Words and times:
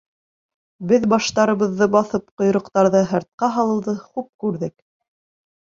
Беҙ 0.91 1.05
баштарыбыҙҙы 1.11 1.89
баҫып, 1.97 2.25
ҡойроҡтарҙы 2.43 3.05
һыртҡа 3.13 3.53
һалыуҙы 3.61 3.97
хуп 4.09 4.31
күрҙек. 4.47 4.77